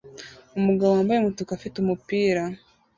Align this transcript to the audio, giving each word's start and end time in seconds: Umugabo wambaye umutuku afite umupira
Umugabo 0.57 0.91
wambaye 0.93 1.19
umutuku 1.19 1.51
afite 1.57 1.75
umupira 1.79 2.43